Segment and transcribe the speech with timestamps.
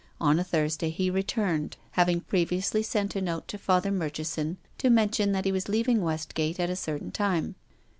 [0.19, 4.89] On a Thursday he returned, having previously sent a note to Father Murchi son to
[4.89, 7.53] mention that he was leaving Westgate at a certain time.